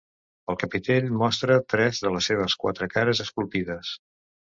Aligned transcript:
El 0.53 0.55
capitell 0.63 1.11
mostra 1.19 1.59
tres 1.75 2.01
de 2.07 2.15
les 2.17 2.33
seves 2.35 2.59
quatre 2.67 2.91
cares 2.99 3.27
esculpides. 3.29 3.97